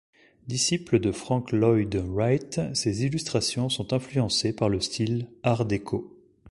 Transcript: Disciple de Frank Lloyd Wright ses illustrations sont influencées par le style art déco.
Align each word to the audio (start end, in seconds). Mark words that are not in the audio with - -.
Disciple 0.47 0.97
de 0.99 1.11
Frank 1.11 1.51
Lloyd 1.53 1.93
Wright 1.93 2.73
ses 2.75 3.03
illustrations 3.05 3.69
sont 3.69 3.93
influencées 3.93 4.51
par 4.51 4.67
le 4.67 4.81
style 4.81 5.29
art 5.43 5.63
déco. 5.67 6.17